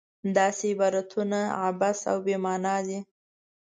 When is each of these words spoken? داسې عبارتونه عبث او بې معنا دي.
داسې 0.37 0.65
عبارتونه 0.75 1.39
عبث 1.65 1.99
او 2.11 2.17
بې 2.25 2.35
معنا 2.43 2.75
دي. 2.85 2.99